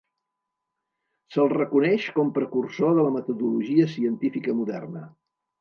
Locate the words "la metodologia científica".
3.09-4.61